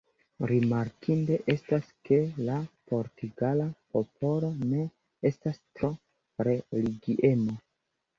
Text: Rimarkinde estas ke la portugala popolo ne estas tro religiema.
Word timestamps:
Rimarkinde 0.51 1.35
estas 1.53 1.91
ke 2.09 2.17
la 2.47 2.55
portugala 2.93 3.67
popolo 3.97 4.49
ne 4.71 4.81
estas 5.31 5.61
tro 5.81 5.91
religiema. 6.49 7.59